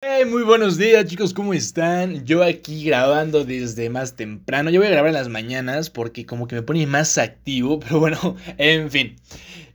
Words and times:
Hey, 0.00 0.24
muy 0.26 0.44
buenos 0.44 0.78
días 0.78 1.06
chicos, 1.06 1.34
¿cómo 1.34 1.52
están? 1.52 2.24
Yo 2.24 2.44
aquí 2.44 2.84
grabando 2.84 3.44
desde 3.44 3.90
más 3.90 4.14
temprano. 4.14 4.70
Yo 4.70 4.78
voy 4.78 4.86
a 4.86 4.92
grabar 4.92 5.08
en 5.08 5.14
las 5.14 5.28
mañanas 5.28 5.90
porque 5.90 6.24
como 6.24 6.46
que 6.46 6.54
me 6.54 6.62
pone 6.62 6.86
más 6.86 7.18
activo, 7.18 7.80
pero 7.80 7.98
bueno, 7.98 8.36
en 8.58 8.92
fin. 8.92 9.16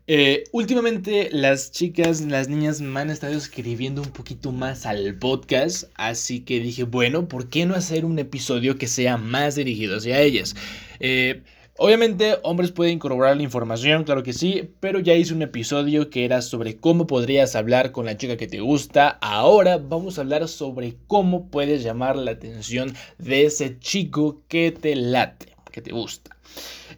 Eh, 0.08 0.46
últimamente 0.54 1.28
las 1.34 1.72
chicas, 1.72 2.22
las 2.22 2.48
niñas 2.48 2.80
me 2.80 3.02
han 3.02 3.10
estado 3.10 3.34
escribiendo 3.34 4.02
un 4.02 4.12
poquito 4.12 4.54
más 4.54 4.86
al 4.86 5.14
podcast, 5.20 5.90
así 5.96 6.40
que 6.40 6.62
dije, 6.62 6.84
bueno, 6.84 7.28
¿por 7.28 7.50
qué 7.50 7.66
no 7.66 7.76
hacer 7.76 8.06
un 8.06 8.18
episodio 8.18 8.78
que 8.78 8.88
sea 8.88 9.18
más 9.18 9.56
dirigido 9.56 9.98
hacia 9.98 10.22
ellas? 10.22 10.56
Eh, 11.02 11.44
Obviamente, 11.76 12.38
hombres 12.44 12.72
pueden 12.72 13.00
corroborar 13.00 13.36
la 13.36 13.42
información, 13.42 14.04
claro 14.04 14.22
que 14.22 14.32
sí, 14.32 14.70
pero 14.80 15.00
ya 15.00 15.16
hice 15.16 15.34
un 15.34 15.42
episodio 15.42 16.12
que 16.12 16.24
era 16.24 16.44
sobre 16.44 16.78
cómo 16.78 17.08
podrías 17.08 17.56
hablar 17.56 17.92
con 17.92 18.06
la 18.06 18.16
chica 18.16 18.38
que 18.38 18.46
te 18.46 18.60
gusta. 18.60 19.18
Ahora 19.22 19.80
vamos 19.80 20.18
a 20.18 20.22
hablar 20.22 20.48
sobre 20.48 20.98
cómo 21.08 21.50
puedes 21.50 21.82
llamar 21.82 22.16
la 22.16 22.32
atención 22.32 22.94
de 23.18 23.46
ese 23.46 23.80
chico 23.80 24.44
que 24.48 24.72
te 24.72 24.96
late, 24.96 25.56
que 25.72 25.82
te 25.82 25.92
gusta. 25.92 26.38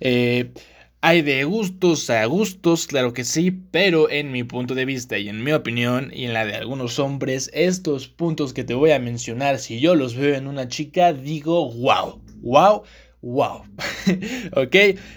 Eh, 0.02 0.52
hay 0.99 1.21
de 1.21 1.46
gustos 1.46 2.10
a 2.10 2.26
gustos, 2.26 2.85
claro 2.85 3.13
que 3.13 3.23
sí, 3.23 3.52
pero 3.52 4.10
en 4.10 4.34
mi 4.34 4.44
punto 4.44 4.76
de 4.76 4.84
vista 4.84 5.18
y 5.18 5.30
en 5.30 5.41
mi 5.41 5.54
opinión 5.54 6.12
y 6.13 6.26
en 6.26 6.34
la 6.34 6.46
de 6.46 6.55
algunos 6.55 6.99
hombres, 6.99 7.49
estos 7.54 8.10
puntos 8.10 8.52
que 8.52 8.66
te 8.66 8.73
voy 8.73 8.91
a 8.91 8.99
mencionar, 8.99 9.60
si 9.60 9.80
yo 9.80 9.96
los 9.96 10.16
veo 10.16 10.35
en 10.35 10.48
una 10.48 10.68
chica, 10.68 11.13
digo, 11.13 11.71
wow, 11.71 12.21
wow 12.41 12.84
wow. 13.25 13.63
ok, 14.55 14.75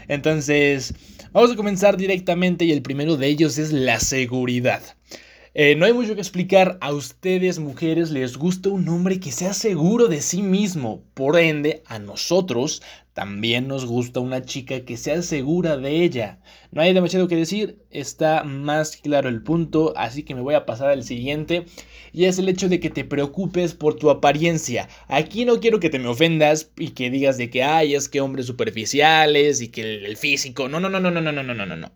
entonces 0.09 0.95
vamos 1.33 1.53
a 1.53 1.57
comenzar 1.57 1.97
directamente 1.97 2.65
y 2.65 2.73
el 2.73 2.83
primero 2.83 3.17
de 3.17 3.29
ellos 3.29 3.59
es 3.59 3.73
la 3.73 4.01
seguridad. 4.01 4.83
Eh, 5.55 5.75
no 5.75 5.87
hay 5.87 5.93
mucho 5.93 6.15
que 6.15 6.21
explicar. 6.21 6.79
A 6.81 6.93
ustedes, 6.93 7.59
mujeres, 7.59 8.11
les 8.11 8.37
gusta 8.37 8.69
un 8.69 8.89
hombre 8.89 9.19
que 9.19 9.33
sea 9.33 9.53
seguro 9.53 10.07
de 10.07 10.23
sí 10.23 10.41
mismo. 10.43 11.03
Por 11.15 11.39
ende, 11.39 11.83
a 11.87 11.99
nosotros 11.99 12.83
también 13.19 13.67
nos 13.67 13.85
gusta 13.85 14.21
una 14.21 14.45
chica 14.45 14.85
que 14.85 14.97
sea 14.97 15.23
segura 15.23 15.77
de 15.77 16.05
ella. 16.05 16.39
No 16.71 16.83
hay 16.83 16.95
demasiado 16.95 17.27
que 17.27 17.35
decir, 17.35 17.83
está 17.91 18.45
más 18.45 18.97
claro 18.97 19.29
el 19.29 19.43
punto, 19.43 19.93
así 19.97 20.23
que 20.23 20.37
me 20.37 20.41
voy 20.41 20.55
a 20.55 20.65
pasar 20.65 20.91
al 20.91 21.03
siguiente. 21.03 21.65
Y 22.13 22.27
es 22.27 22.39
el 22.39 22.49
hecho 22.49 22.69
de 22.69 22.79
que 22.79 22.91
te 22.91 23.05
preocupes 23.05 23.75
por 23.75 23.97
tu 23.97 24.11
apariencia. 24.11 24.89
Aquí 25.09 25.45
no 25.45 25.59
quiero 25.59 25.81
que 25.81 25.91
te 25.91 25.99
me 25.99 26.07
ofendas 26.07 26.71
y 26.77 26.91
que 26.91 27.11
digas 27.11 27.39
de 27.39 27.51
que, 27.51 27.65
ay, 27.65 27.97
es 27.97 28.09
que 28.09 28.21
hombres 28.21 28.47
superficiales 28.47 29.61
y 29.63 29.67
que 29.67 30.05
el, 30.05 30.17
físico. 30.17 30.69
No, 30.69 30.79
no, 30.79 30.89
no, 30.89 31.01
no, 31.01 31.11
no, 31.11 31.21
no, 31.21 31.33
no, 31.33 31.43
no, 31.43 31.67
no. 31.67 31.91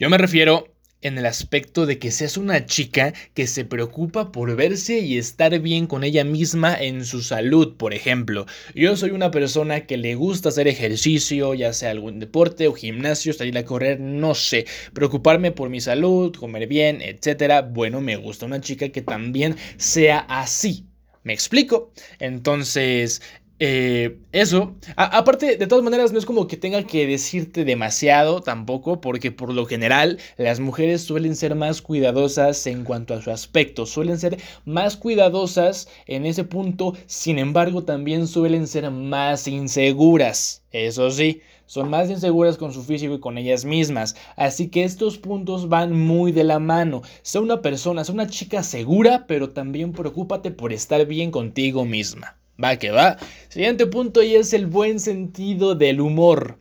Yo 0.00 0.08
me 0.08 0.16
refiero 0.16 0.64
en 1.00 1.18
el 1.18 1.26
aspecto 1.26 1.86
de 1.86 1.98
que 1.98 2.10
seas 2.10 2.36
una 2.36 2.66
chica 2.66 3.12
que 3.34 3.46
se 3.46 3.64
preocupa 3.64 4.32
por 4.32 4.56
verse 4.56 4.98
y 4.98 5.18
estar 5.18 5.58
bien 5.60 5.86
con 5.86 6.04
ella 6.04 6.24
misma 6.24 6.74
en 6.74 7.04
su 7.04 7.22
salud, 7.22 7.76
por 7.76 7.94
ejemplo. 7.94 8.46
Yo 8.74 8.96
soy 8.96 9.10
una 9.10 9.30
persona 9.30 9.86
que 9.86 9.96
le 9.96 10.14
gusta 10.14 10.48
hacer 10.48 10.68
ejercicio, 10.68 11.54
ya 11.54 11.72
sea 11.72 11.90
algún 11.90 12.18
deporte 12.18 12.68
o 12.68 12.72
gimnasio, 12.72 13.32
salir 13.32 13.56
a 13.58 13.64
correr, 13.64 14.00
no 14.00 14.34
sé, 14.34 14.66
preocuparme 14.92 15.52
por 15.52 15.68
mi 15.70 15.80
salud, 15.80 16.34
comer 16.34 16.66
bien, 16.66 17.00
etcétera. 17.02 17.62
Bueno, 17.62 18.00
me 18.00 18.16
gusta 18.16 18.46
una 18.46 18.60
chica 18.60 18.88
que 18.88 19.02
también 19.02 19.56
sea 19.76 20.18
así. 20.28 20.84
¿Me 21.22 21.32
explico? 21.32 21.92
Entonces, 22.20 23.20
eh, 23.60 24.20
eso, 24.30 24.76
aparte, 24.96 25.56
de 25.56 25.66
todas 25.66 25.82
maneras, 25.82 26.12
no 26.12 26.18
es 26.18 26.26
como 26.26 26.46
que 26.46 26.56
tenga 26.56 26.84
que 26.84 27.06
decirte 27.06 27.64
demasiado 27.64 28.40
tampoco, 28.40 29.00
porque 29.00 29.32
por 29.32 29.52
lo 29.52 29.66
general 29.66 30.18
las 30.36 30.60
mujeres 30.60 31.02
suelen 31.02 31.34
ser 31.34 31.56
más 31.56 31.82
cuidadosas 31.82 32.66
en 32.68 32.84
cuanto 32.84 33.14
a 33.14 33.22
su 33.22 33.32
aspecto, 33.32 33.84
suelen 33.84 34.18
ser 34.18 34.38
más 34.64 34.96
cuidadosas 34.96 35.88
en 36.06 36.24
ese 36.24 36.44
punto, 36.44 36.94
sin 37.06 37.38
embargo, 37.38 37.82
también 37.84 38.28
suelen 38.28 38.68
ser 38.68 38.90
más 38.92 39.48
inseguras, 39.48 40.62
eso 40.70 41.10
sí. 41.10 41.40
Son 41.66 41.90
más 41.90 42.08
inseguras 42.08 42.56
con 42.56 42.72
su 42.72 42.82
físico 42.82 43.14
y 43.14 43.20
con 43.20 43.36
ellas 43.36 43.66
mismas. 43.66 44.16
Así 44.36 44.68
que 44.68 44.84
estos 44.84 45.18
puntos 45.18 45.68
van 45.68 45.92
muy 45.92 46.32
de 46.32 46.42
la 46.42 46.58
mano. 46.58 47.02
Sé 47.20 47.40
una 47.40 47.60
persona, 47.60 48.04
sé 48.04 48.12
una 48.12 48.26
chica 48.26 48.62
segura, 48.62 49.26
pero 49.26 49.50
también 49.50 49.92
preocúpate 49.92 50.50
por 50.50 50.72
estar 50.72 51.04
bien 51.04 51.30
contigo 51.30 51.84
misma. 51.84 52.37
Va 52.62 52.76
que 52.76 52.90
va. 52.90 53.16
Siguiente 53.48 53.86
punto 53.86 54.22
y 54.22 54.34
es 54.34 54.52
el 54.52 54.66
buen 54.66 54.98
sentido 54.98 55.76
del 55.76 56.00
humor. 56.00 56.58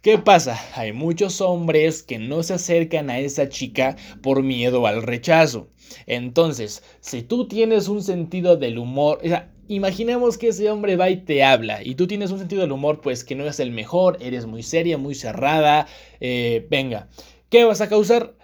¿Qué 0.00 0.18
pasa? 0.18 0.60
Hay 0.74 0.92
muchos 0.92 1.40
hombres 1.40 2.04
que 2.04 2.18
no 2.18 2.44
se 2.44 2.54
acercan 2.54 3.10
a 3.10 3.18
esa 3.18 3.48
chica 3.48 3.96
por 4.22 4.42
miedo 4.44 4.86
al 4.86 5.02
rechazo. 5.02 5.68
Entonces, 6.06 6.84
si 7.00 7.22
tú 7.22 7.48
tienes 7.48 7.88
un 7.88 8.02
sentido 8.02 8.56
del 8.56 8.78
humor, 8.78 9.18
o 9.24 9.28
sea, 9.28 9.52
imaginemos 9.66 10.38
que 10.38 10.48
ese 10.48 10.70
hombre 10.70 10.96
va 10.96 11.10
y 11.10 11.18
te 11.24 11.42
habla 11.42 11.82
y 11.82 11.96
tú 11.96 12.06
tienes 12.06 12.30
un 12.30 12.38
sentido 12.38 12.62
del 12.62 12.72
humor 12.72 13.00
pues 13.00 13.24
que 13.24 13.34
no 13.34 13.44
es 13.44 13.58
el 13.58 13.72
mejor, 13.72 14.18
eres 14.20 14.46
muy 14.46 14.62
seria, 14.62 14.96
muy 14.96 15.14
cerrada, 15.14 15.88
eh, 16.20 16.66
venga, 16.70 17.08
¿qué 17.48 17.64
vas 17.64 17.80
a 17.80 17.88
causar? 17.88 18.36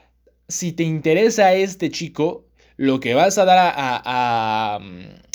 Si 0.49 0.73
te 0.73 0.83
interesa 0.83 1.55
este 1.55 1.91
chico, 1.91 2.48
lo 2.79 3.01
que 3.01 3.13
vas 3.15 3.37
a 3.39 3.45
dar 3.45 3.75
a, 3.77 4.79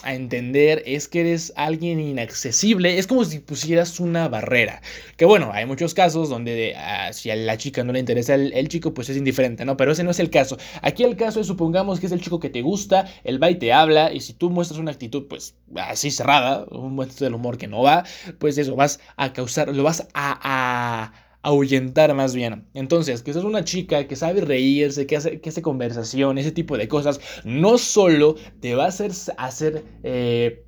entender 0.05 0.83
es 0.85 1.07
que 1.07 1.21
eres 1.21 1.53
alguien 1.55 1.99
inaccesible. 1.99 2.97
Es 2.97 3.07
como 3.07 3.23
si 3.23 3.39
pusieras 3.39 4.01
una 4.01 4.27
barrera. 4.27 4.81
Que 5.15 5.23
bueno, 5.23 5.51
hay 5.53 5.65
muchos 5.65 5.93
casos 5.93 6.27
donde 6.27 6.75
ah, 6.75 7.13
si 7.13 7.31
a 7.31 7.35
la 7.37 7.57
chica 7.57 7.85
no 7.85 7.93
le 7.93 7.99
interesa 7.99 8.35
el, 8.35 8.67
chico, 8.67 8.93
pues 8.93 9.09
es 9.09 9.15
indiferente, 9.15 9.63
¿no? 9.63 9.77
Pero 9.77 9.91
ese 9.93 10.03
no 10.03 10.11
es 10.11 10.19
el 10.19 10.29
caso. 10.29 10.57
Aquí 10.81 11.03
el 11.03 11.15
caso 11.15 11.39
es, 11.39 11.47
supongamos 11.47 11.99
que 11.99 12.07
es 12.07 12.11
el 12.11 12.21
chico 12.21 12.39
que 12.39 12.49
te 12.49 12.61
gusta, 12.61 13.07
él 13.23 13.41
va 13.41 13.49
y 13.49 13.55
te 13.55 13.71
habla, 13.71 14.11
y 14.13 14.19
si 14.19 14.33
tú 14.33 14.49
muestras 14.49 14.79
una 14.79 14.91
actitud, 14.91 15.27
pues 15.29 15.55
así 15.75 16.11
cerrada, 16.11 16.65
un 16.71 16.95
momento 16.95 17.23
del 17.23 17.33
humor 17.33 17.57
que 17.57 17.67
no 17.67 17.81
va, 17.81 18.03
pues 18.39 18.57
eso, 18.57 18.75
vas 18.75 18.99
a 19.15 19.31
causar, 19.31 19.69
lo 19.69 19.83
vas 19.83 20.07
a 20.13 21.13
ahuyentar 21.43 22.13
más 22.15 22.33
bien. 22.33 22.65
Entonces, 22.73 23.21
que 23.21 23.33
seas 23.33 23.45
una 23.45 23.63
chica 23.63 24.07
que 24.07 24.15
sabe 24.15 24.41
reírse, 24.41 25.05
que 25.05 25.17
hace, 25.17 25.39
que 25.41 25.49
hace 25.49 25.61
conversación, 25.61 26.37
ese 26.37 26.51
tipo 26.51 26.77
de 26.77 26.87
cosas, 26.87 27.19
no 27.43 27.77
solo 27.77 28.35
te 28.61 28.73
va 28.75 28.85
a 28.85 28.87
hacer, 28.87 29.83
eh, 30.03 30.63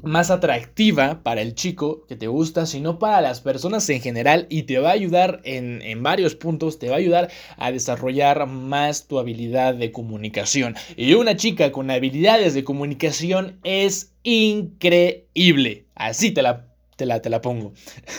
más 0.00 0.30
atractiva 0.30 1.24
para 1.24 1.40
el 1.40 1.56
chico 1.56 2.06
que 2.06 2.14
te 2.14 2.28
gusta, 2.28 2.66
sino 2.66 3.00
para 3.00 3.20
las 3.20 3.40
personas 3.40 3.88
en 3.90 4.00
general 4.00 4.46
y 4.48 4.62
te 4.62 4.78
va 4.78 4.90
a 4.90 4.92
ayudar 4.92 5.40
en, 5.42 5.82
en, 5.82 6.04
varios 6.04 6.36
puntos, 6.36 6.78
te 6.78 6.88
va 6.88 6.94
a 6.94 6.98
ayudar 6.98 7.30
a 7.56 7.72
desarrollar 7.72 8.46
más 8.46 9.08
tu 9.08 9.18
habilidad 9.18 9.74
de 9.74 9.90
comunicación. 9.90 10.76
Y 10.96 11.14
una 11.14 11.36
chica 11.36 11.72
con 11.72 11.90
habilidades 11.90 12.54
de 12.54 12.62
comunicación 12.62 13.58
es 13.64 14.14
increíble. 14.22 15.86
Así 15.96 16.30
te 16.30 16.42
la 16.42 16.68
te 16.98 17.06
la, 17.06 17.22
te 17.22 17.30
la 17.30 17.40
pongo. 17.40 17.72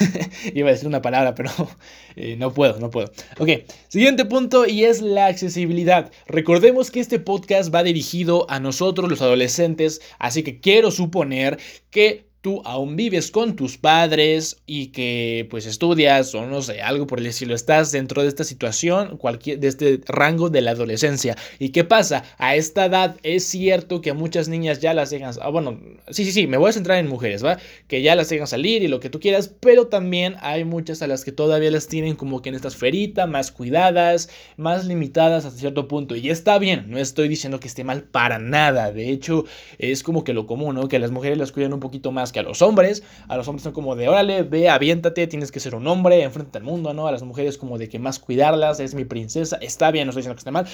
Iba 0.56 0.70
a 0.70 0.72
decir 0.72 0.88
una 0.88 1.02
palabra, 1.02 1.36
pero 1.36 1.52
eh, 2.16 2.38
no 2.38 2.54
puedo, 2.54 2.80
no 2.80 2.90
puedo. 2.90 3.12
Ok, 3.38 3.50
siguiente 3.90 4.24
punto 4.24 4.66
y 4.66 4.86
es 4.86 5.02
la 5.02 5.26
accesibilidad. 5.26 6.12
Recordemos 6.28 6.90
que 6.90 7.02
este 7.02 7.20
podcast 7.20 7.76
va 7.76 7.84
dirigido 7.84 8.50
a 8.50 8.62
nosotros 8.62 9.10
los 9.10 9.22
adolescentes, 9.22 10.02
así 10.18 10.44
que 10.44 10.62
quiero 10.62 10.92
suponer 10.92 11.60
que 11.92 12.29
tú 12.42 12.62
aún 12.64 12.96
vives 12.96 13.32
con 13.32 13.56
tus 13.56 13.78
padres 13.78 14.62
y 14.66 14.88
que 14.88 15.46
pues 15.50 15.66
estudias 15.66 16.34
o 16.36 16.46
no 16.46 16.62
sé, 16.62 16.82
algo 16.82 17.06
por 17.06 17.20
el 17.20 17.26
estilo, 17.26 17.54
estás 17.54 17.92
dentro 17.92 18.22
de 18.22 18.30
esta 18.30 18.46
situación, 18.46 19.18
cualquier, 19.18 19.60
de 19.60 19.68
este 19.68 20.00
rango 20.06 20.50
de 20.50 20.62
la 20.62 20.72
adolescencia. 20.72 21.36
¿Y 21.60 21.70
qué 21.70 21.84
pasa? 21.84 22.24
A 22.38 22.56
esta 22.56 22.86
edad 22.86 23.18
es 23.24 23.44
cierto 23.44 24.02
que 24.02 24.12
a 24.12 24.14
muchas 24.14 24.48
niñas 24.48 24.80
ya 24.80 24.94
las 24.94 25.10
dejan, 25.10 25.34
ah, 25.42 25.50
bueno, 25.50 25.80
sí, 26.10 26.24
sí, 26.24 26.32
sí, 26.32 26.48
me 26.48 26.58
voy 26.58 26.70
a 26.70 26.74
centrar 26.74 26.98
en 27.00 27.08
mujeres, 27.08 27.44
¿va? 27.44 27.58
Que 27.88 28.02
ya 28.02 28.16
las 28.16 28.30
dejan 28.30 28.48
salir 28.48 28.84
y 28.84 28.88
lo 28.88 29.02
que 29.02 29.10
tú 29.10 29.20
quieras, 29.20 29.54
pero 29.60 29.88
también 29.88 30.36
hay 30.40 30.64
muchas 30.64 31.02
a 31.02 31.08
las 31.08 31.26
que 31.26 31.34
todavía 31.34 31.72
las 31.72 31.88
tienen 31.88 32.16
como 32.16 32.42
que 32.42 32.50
en 32.50 32.56
esta 32.56 32.70
esferita, 32.70 33.28
más 33.28 33.52
cuidadas, 33.52 34.30
más 34.56 34.86
limitadas 34.86 35.44
hasta 35.44 35.60
cierto 35.60 35.90
punto. 35.90 36.16
Y 36.16 36.30
está 36.30 36.58
bien, 36.58 36.86
no 36.88 37.00
estoy 37.00 37.28
diciendo 37.28 37.60
que 37.60 37.68
esté 37.68 37.84
mal 37.84 38.04
para 38.04 38.40
nada, 38.40 38.94
de 38.94 39.10
hecho 39.10 39.44
es 39.78 40.04
como 40.04 40.24
que 40.24 40.34
lo 40.34 40.48
común, 40.48 40.76
¿no? 40.76 40.88
Que 40.88 41.00
las 41.00 41.12
mujeres 41.12 41.38
las 41.38 41.52
cuidan 41.52 41.74
un 41.74 41.82
poquito 41.82 42.12
más 42.12 42.29
que 42.32 42.40
a 42.40 42.44
los 42.44 42.62
hombres. 42.62 43.04
A 43.28 43.38
los 43.38 43.48
hombres 43.48 43.64
son 43.64 43.74
como 43.74 43.96
de, 43.96 44.10
órale, 44.10 44.44
ve, 44.44 44.70
aviéntate, 44.70 45.28
tienes 45.28 45.52
que 45.52 45.60
ser 45.60 45.76
un 45.76 45.88
hombre, 45.88 46.24
enfrente 46.24 46.58
al 46.58 46.64
mundo, 46.64 46.94
¿no? 46.94 47.08
A 47.08 47.12
las 47.12 47.24
mujeres 47.24 47.58
como 47.58 47.78
de 47.78 47.90
que 47.90 48.00
más 48.00 48.20
cuidarlas, 48.20 48.80
es 48.80 48.96
mi 48.96 49.06
princesa. 49.06 49.58
Está 49.62 49.92
bien, 49.92 50.08
no 50.08 50.12
estoy 50.12 50.22
diciendo 50.22 50.36
que 50.36 50.40
esté 50.40 50.52
mal. 50.52 50.68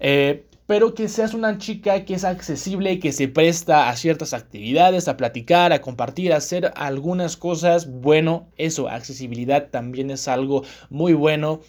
Eh, 0.00 0.44
pero 0.66 0.94
que 0.94 1.08
seas 1.08 1.34
una 1.34 1.58
chica 1.58 2.04
que 2.04 2.14
es 2.14 2.24
accesible, 2.24 2.98
que 2.98 3.12
se 3.12 3.28
presta 3.28 3.88
a 3.88 3.96
ciertas 3.96 4.32
actividades, 4.32 5.08
a 5.08 5.16
platicar, 5.16 5.72
a 5.72 5.80
compartir, 5.80 6.32
a 6.32 6.36
hacer 6.36 6.72
algunas 6.76 7.36
cosas. 7.36 7.90
Bueno, 7.90 8.48
eso, 8.56 8.88
accesibilidad 8.88 9.68
también 9.70 10.10
es 10.10 10.28
algo 10.28 10.62
muy 10.88 11.12
bueno. 11.12 11.60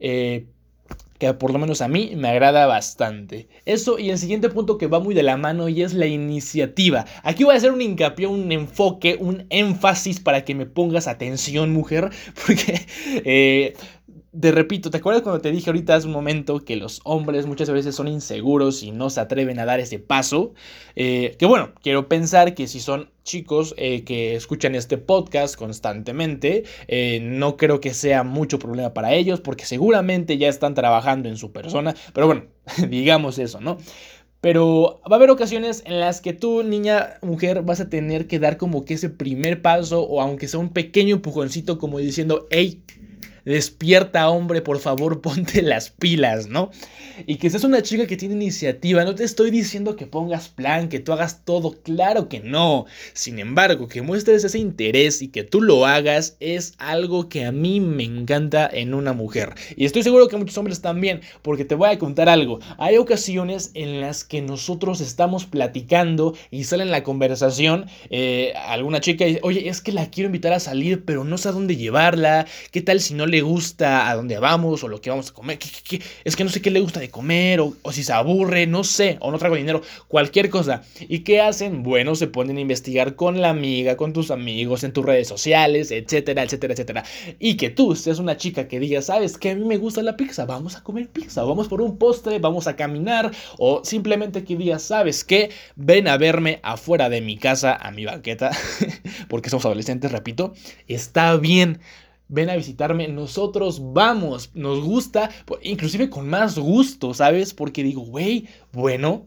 Eh, 0.00 0.46
que 1.18 1.34
por 1.34 1.52
lo 1.52 1.58
menos 1.58 1.80
a 1.80 1.88
mí 1.88 2.12
me 2.16 2.28
agrada 2.28 2.66
bastante. 2.66 3.48
Eso 3.64 3.98
y 3.98 4.10
el 4.10 4.18
siguiente 4.18 4.48
punto 4.48 4.78
que 4.78 4.86
va 4.86 5.00
muy 5.00 5.14
de 5.14 5.22
la 5.22 5.36
mano 5.36 5.68
y 5.68 5.82
es 5.82 5.94
la 5.94 6.06
iniciativa. 6.06 7.04
Aquí 7.22 7.44
voy 7.44 7.54
a 7.54 7.58
hacer 7.58 7.72
un 7.72 7.82
hincapié, 7.82 8.26
un 8.26 8.50
enfoque, 8.52 9.16
un 9.20 9.46
énfasis 9.50 10.20
para 10.20 10.44
que 10.44 10.54
me 10.54 10.66
pongas 10.66 11.08
atención 11.08 11.72
mujer, 11.72 12.10
porque... 12.46 12.80
Eh, 13.24 13.74
te 14.40 14.52
repito, 14.52 14.90
¿te 14.90 14.98
acuerdas 14.98 15.22
cuando 15.22 15.40
te 15.40 15.50
dije 15.50 15.70
ahorita 15.70 15.96
hace 15.96 16.06
un 16.06 16.12
momento 16.12 16.64
que 16.64 16.76
los 16.76 17.00
hombres 17.04 17.46
muchas 17.46 17.70
veces 17.70 17.94
son 17.94 18.08
inseguros 18.08 18.82
y 18.82 18.90
no 18.90 19.10
se 19.10 19.20
atreven 19.20 19.58
a 19.58 19.64
dar 19.64 19.80
ese 19.80 19.98
paso? 19.98 20.54
Eh, 20.96 21.36
que 21.38 21.46
bueno, 21.46 21.72
quiero 21.82 22.08
pensar 22.08 22.54
que 22.54 22.66
si 22.66 22.80
son 22.80 23.10
chicos 23.24 23.74
eh, 23.76 24.04
que 24.04 24.34
escuchan 24.34 24.74
este 24.74 24.98
podcast 24.98 25.56
constantemente, 25.56 26.64
eh, 26.86 27.20
no 27.22 27.56
creo 27.56 27.80
que 27.80 27.94
sea 27.94 28.22
mucho 28.22 28.58
problema 28.58 28.94
para 28.94 29.12
ellos 29.14 29.40
porque 29.40 29.64
seguramente 29.64 30.38
ya 30.38 30.48
están 30.48 30.74
trabajando 30.74 31.28
en 31.28 31.36
su 31.36 31.52
persona, 31.52 31.94
pero 32.12 32.26
bueno, 32.26 32.44
digamos 32.88 33.38
eso, 33.38 33.60
¿no? 33.60 33.78
Pero 34.40 35.00
va 35.10 35.16
a 35.16 35.18
haber 35.18 35.30
ocasiones 35.30 35.82
en 35.84 35.98
las 35.98 36.20
que 36.20 36.32
tú, 36.32 36.62
niña, 36.62 37.18
mujer, 37.22 37.62
vas 37.62 37.80
a 37.80 37.88
tener 37.88 38.28
que 38.28 38.38
dar 38.38 38.56
como 38.56 38.84
que 38.84 38.94
ese 38.94 39.10
primer 39.10 39.62
paso 39.62 40.02
o 40.02 40.20
aunque 40.20 40.46
sea 40.46 40.60
un 40.60 40.72
pequeño 40.72 41.16
empujoncito 41.16 41.78
como 41.78 41.98
diciendo, 41.98 42.46
hey, 42.50 42.84
despierta 43.52 44.28
hombre, 44.28 44.60
por 44.60 44.78
favor, 44.78 45.20
ponte 45.22 45.62
las 45.62 45.90
pilas, 45.90 46.48
¿no? 46.48 46.70
Y 47.26 47.36
que 47.36 47.50
seas 47.50 47.64
una 47.64 47.82
chica 47.82 48.06
que 48.06 48.16
tiene 48.16 48.34
iniciativa, 48.34 49.04
no 49.04 49.14
te 49.14 49.24
estoy 49.24 49.50
diciendo 49.50 49.96
que 49.96 50.06
pongas 50.06 50.48
plan, 50.48 50.88
que 50.88 51.00
tú 51.00 51.12
hagas 51.12 51.44
todo, 51.44 51.72
claro 51.82 52.28
que 52.28 52.40
no. 52.40 52.86
Sin 53.12 53.38
embargo, 53.38 53.88
que 53.88 54.02
muestres 54.02 54.44
ese 54.44 54.58
interés 54.58 55.22
y 55.22 55.28
que 55.28 55.42
tú 55.42 55.60
lo 55.60 55.86
hagas 55.86 56.36
es 56.38 56.74
algo 56.78 57.28
que 57.28 57.44
a 57.44 57.52
mí 57.52 57.80
me 57.80 58.04
encanta 58.04 58.68
en 58.72 58.94
una 58.94 59.12
mujer. 59.12 59.54
Y 59.76 59.84
estoy 59.84 60.02
seguro 60.02 60.28
que 60.28 60.36
muchos 60.36 60.56
hombres 60.58 60.80
también, 60.80 61.22
porque 61.42 61.64
te 61.64 61.74
voy 61.74 61.88
a 61.88 61.98
contar 61.98 62.28
algo. 62.28 62.60
Hay 62.78 62.98
ocasiones 62.98 63.72
en 63.74 64.00
las 64.00 64.24
que 64.24 64.42
nosotros 64.42 65.00
estamos 65.00 65.46
platicando 65.46 66.36
y 66.50 66.64
sale 66.64 66.84
en 66.84 66.90
la 66.90 67.02
conversación 67.02 67.86
eh, 68.10 68.52
alguna 68.66 69.00
chica 69.00 69.24
y 69.24 69.28
dice, 69.28 69.40
oye, 69.42 69.68
es 69.68 69.80
que 69.80 69.92
la 69.92 70.10
quiero 70.10 70.26
invitar 70.26 70.52
a 70.52 70.60
salir, 70.60 71.04
pero 71.04 71.24
no 71.24 71.38
sé 71.38 71.48
a 71.48 71.52
dónde 71.52 71.76
llevarla. 71.76 72.46
¿Qué 72.70 72.82
tal 72.82 73.00
si 73.00 73.14
no 73.14 73.26
le 73.26 73.37
gusta 73.40 74.10
a 74.10 74.16
dónde 74.16 74.38
vamos 74.38 74.82
o 74.84 74.88
lo 74.88 75.00
que 75.00 75.10
vamos 75.10 75.30
a 75.30 75.34
comer. 75.34 75.58
Es 76.24 76.36
que 76.36 76.44
no 76.44 76.50
sé 76.50 76.62
qué 76.62 76.70
le 76.70 76.80
gusta 76.80 77.00
de 77.00 77.10
comer 77.10 77.60
o, 77.60 77.74
si 77.92 78.02
se 78.02 78.12
aburre, 78.12 78.66
no 78.66 78.84
sé, 78.84 79.16
o 79.20 79.30
no 79.30 79.38
traigo 79.38 79.56
dinero, 79.56 79.82
cualquier 80.08 80.50
cosa. 80.50 80.82
¿Y 81.00 81.20
qué 81.20 81.40
hacen? 81.40 81.82
Bueno, 81.82 82.14
se 82.14 82.26
ponen 82.26 82.56
a 82.56 82.60
investigar 82.60 83.16
con 83.16 83.40
la 83.40 83.50
amiga, 83.50 83.96
con 83.96 84.12
tus 84.12 84.30
amigos, 84.30 84.84
en 84.84 84.92
tus 84.92 85.04
redes 85.04 85.28
sociales, 85.28 85.90
etcétera, 85.90 86.42
etcétera, 86.42 86.72
etcétera. 86.74 87.04
Y 87.38 87.56
que 87.56 87.70
tú 87.70 87.94
seas 87.94 88.18
una 88.18 88.36
chica 88.36 88.68
que 88.68 88.80
diga, 88.80 89.02
¿sabes 89.02 89.38
que 89.38 89.50
A 89.50 89.54
mí 89.54 89.64
me 89.64 89.76
gusta 89.76 90.02
la 90.02 90.16
pizza, 90.16 90.44
vamos 90.44 90.76
a 90.76 90.82
comer 90.82 91.08
pizza, 91.08 91.42
vamos 91.42 91.68
por 91.68 91.80
un 91.80 91.98
postre, 91.98 92.38
vamos 92.38 92.66
a 92.66 92.76
caminar, 92.76 93.30
o 93.58 93.82
simplemente 93.84 94.44
que 94.44 94.56
digas, 94.56 94.82
¿sabes 94.82 95.24
qué? 95.24 95.50
Ven 95.76 96.08
a 96.08 96.16
verme 96.16 96.60
afuera 96.62 97.08
de 97.08 97.20
mi 97.20 97.36
casa, 97.36 97.74
a 97.74 97.90
mi 97.90 98.04
banqueta, 98.04 98.50
porque 99.28 99.50
somos 99.50 99.64
adolescentes, 99.64 100.12
repito, 100.12 100.54
está 100.86 101.36
bien 101.36 101.80
ven 102.28 102.50
a 102.50 102.56
visitarme, 102.56 103.08
nosotros 103.08 103.80
vamos, 103.92 104.50
nos 104.54 104.80
gusta, 104.80 105.30
inclusive 105.62 106.10
con 106.10 106.28
más 106.28 106.58
gusto, 106.58 107.14
¿sabes? 107.14 107.54
Porque 107.54 107.82
digo, 107.82 108.02
güey, 108.02 108.46
bueno, 108.72 109.26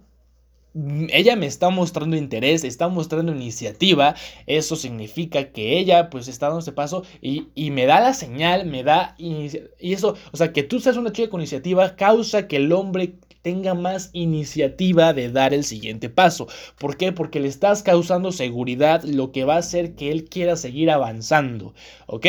ella 1.09 1.36
me 1.36 1.48
está 1.48 1.69
mostrando 1.69 2.15
interés, 2.15 2.63
está 2.63 2.88
mostrando 2.88 3.33
iniciativa, 3.33 4.15
eso 4.45 4.75
significa 4.75 5.51
que 5.51 5.77
ella 5.80 6.09
pues 6.09 6.27
está 6.27 6.48
dando 6.48 6.62
ese 6.62 6.71
paso 6.71 7.03
y, 7.21 7.50
y 7.56 7.71
me 7.71 7.86
da 7.86 8.00
la 8.00 8.13
señal, 8.13 8.65
me 8.65 8.83
da, 8.83 9.15
y 9.18 9.50
eso, 9.80 10.15
o 10.31 10.38
sea, 10.38 10.53
que 10.53 10.63
tú 10.63 10.80
seas 10.80 10.98
una 10.98 11.12
chica 11.12 11.30
con 11.30 11.42
iniciativa 11.42 11.95
causa 11.95 12.48
que 12.48 12.57
el 12.57 12.71
hombre 12.71 13.15
tenga 13.42 13.74
más 13.74 14.12
iniciativa 14.13 15.13
de 15.13 15.31
dar 15.31 15.53
el 15.53 15.63
siguiente 15.63 16.09
paso. 16.09 16.48
¿Por 16.77 16.95
qué? 16.95 17.12
Porque 17.12 17.39
le 17.39 17.48
estás 17.48 17.83
causando 17.83 18.31
seguridad, 18.31 19.03
lo 19.03 19.31
que 19.31 19.45
va 19.45 19.56
a 19.56 19.59
hacer 19.59 19.95
que 19.95 20.12
él 20.12 20.25
quiera 20.25 20.56
seguir 20.56 20.92
avanzando. 20.92 21.74
¿Ok? 22.06 22.27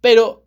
Pero 0.00 0.46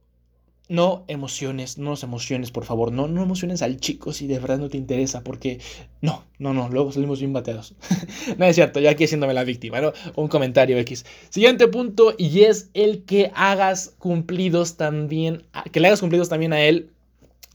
no 0.70 1.04
emociones, 1.08 1.80
no 1.80 1.90
nos 1.90 2.04
emociones, 2.04 2.52
por 2.52 2.64
favor. 2.64 2.92
No, 2.92 3.08
no 3.08 3.24
emociones 3.24 3.62
al 3.64 3.80
chico 3.80 4.14
si 4.14 4.28
de 4.28 4.40
verdad 4.40 4.60
no 4.60 4.70
te 4.70 4.78
interesa, 4.78 5.24
porque 5.24 5.60
no, 6.00 6.24
no, 6.38 6.54
no, 6.54 6.70
luego 6.70 6.92
salimos 6.92 7.20
bien 7.20 7.34
bateados. 7.34 7.74
no 8.38 8.46
es 8.46 8.56
cierto, 8.56 8.80
yo 8.80 8.90
aquí 8.90 9.04
haciéndome 9.04 9.34
la 9.34 9.44
víctima, 9.44 9.82
¿no? 9.82 9.92
Un 10.16 10.28
comentario 10.28 10.78
X. 10.78 11.06
Siguiente 11.30 11.68
punto, 11.68 12.14
y 12.18 12.42
es 12.42 12.70
el 12.76 13.04
que 13.04 13.32
hagas 13.34 13.96
cumplidos 13.98 14.78
también, 14.78 15.44
que 15.72 15.80
le 15.80 15.88
hagas 15.88 16.00
cumplidos 16.00 16.30
también 16.30 16.54
a 16.54 16.62
él. 16.62 16.92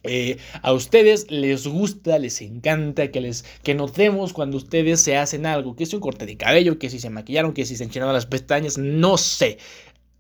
Eh, 0.07 0.37
a 0.61 0.75
ustedes 0.75 1.31
les 1.31 1.67
gusta, 1.67 2.19
les 2.19 2.43
encanta 2.43 3.11
que 3.11 3.23
les 3.23 3.43
que 3.63 3.75
notemos 3.75 4.35
cuando 4.35 4.59
ustedes 4.59 5.01
se 5.01 5.17
hacen 5.17 5.47
algo, 5.47 5.77
que 5.77 5.85
es 5.85 5.95
un 5.95 6.01
corte 6.01 6.27
de 6.27 6.37
cabello, 6.37 6.79
que 6.79 6.91
si 6.91 6.99
se 6.99 7.09
maquillaron, 7.09 7.55
que 7.55 7.65
si 7.65 7.75
se 7.75 7.85
enchinaron 7.85 8.13
las 8.13 8.27
pestañas, 8.27 8.77
no 8.77 9.17
sé 9.17 9.57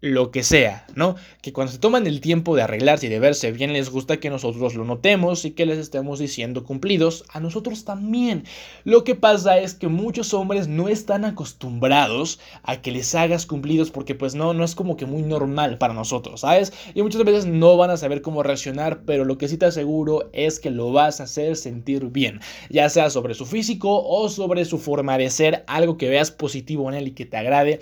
lo 0.04 0.30
que 0.30 0.42
sea, 0.42 0.84
¿no? 0.94 1.16
Que 1.40 1.54
cuando 1.54 1.72
se 1.72 1.78
toman 1.78 2.06
el 2.06 2.20
tiempo 2.20 2.54
de 2.54 2.60
arreglarse 2.60 3.06
y 3.06 3.08
de 3.08 3.18
verse 3.20 3.52
bien 3.52 3.72
les 3.72 3.88
gusta 3.88 4.18
que 4.18 4.28
nosotros 4.28 4.74
lo 4.74 4.84
notemos 4.84 5.46
y 5.46 5.52
que 5.52 5.64
les 5.64 5.78
estemos 5.78 6.18
diciendo 6.18 6.62
cumplidos, 6.62 7.24
a 7.32 7.40
nosotros 7.40 7.86
también. 7.86 8.44
Lo 8.84 9.02
que 9.02 9.14
pasa 9.14 9.58
es 9.58 9.72
que 9.72 9.88
muchos 9.88 10.34
hombres 10.34 10.68
no 10.68 10.90
están 10.90 11.24
acostumbrados 11.24 12.38
a 12.64 12.82
que 12.82 12.92
les 12.92 13.14
hagas 13.14 13.46
cumplidos 13.46 13.90
porque 13.90 14.14
pues 14.14 14.34
no, 14.34 14.52
no 14.52 14.62
es 14.62 14.74
como 14.74 14.98
que 14.98 15.06
muy 15.06 15.22
normal 15.22 15.78
para 15.78 15.94
nosotros, 15.94 16.42
¿sabes? 16.42 16.74
Y 16.94 17.00
muchas 17.00 17.24
veces 17.24 17.46
no 17.46 17.78
van 17.78 17.88
a 17.88 17.96
saber 17.96 18.20
cómo 18.20 18.42
reaccionar, 18.42 19.04
pero 19.06 19.24
lo 19.24 19.38
que 19.38 19.48
sí 19.48 19.56
te 19.56 19.64
aseguro 19.64 20.28
es 20.34 20.60
que 20.60 20.70
lo 20.70 20.92
vas 20.92 21.20
a 21.20 21.24
hacer 21.24 21.56
sentir 21.56 22.04
bien, 22.10 22.40
ya 22.68 22.90
sea 22.90 23.08
sobre 23.08 23.32
su 23.32 23.46
físico 23.46 24.04
o 24.06 24.28
sobre 24.28 24.66
su 24.66 24.76
forma 24.76 25.16
de 25.16 25.30
ser, 25.30 25.64
algo 25.66 25.96
que 25.96 26.10
veas 26.10 26.30
positivo 26.30 26.90
en 26.90 26.96
él 26.96 27.08
y 27.08 27.12
que 27.12 27.24
te 27.24 27.38
agrade, 27.38 27.80